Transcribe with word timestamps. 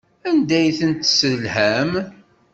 Anda 0.29 0.55
ay 0.59 0.71
ten-tesselham? 0.79 1.91